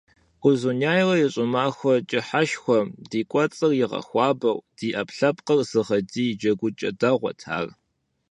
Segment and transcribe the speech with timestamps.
[0.47, 7.67] Узуняйла и щӀымахуэ кӀыхьышхуэм ди кӀуэцӀыр игъэхуабэу, ди Ӏэпкълъэпкъыр зыгъэдий джэгукӀэ дэгъуэт ар.